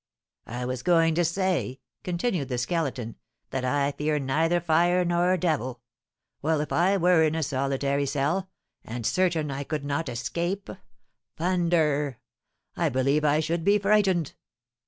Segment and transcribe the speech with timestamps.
[0.47, 3.17] "I was going to say," continued the Skeleton,
[3.51, 5.79] "that I fear neither fire nor devil.
[6.41, 8.49] Well, if I were in a solitary cell,
[8.83, 10.71] and certain I could not escape,
[11.37, 12.17] thunder!
[12.75, 14.33] I believe I should be frightened!"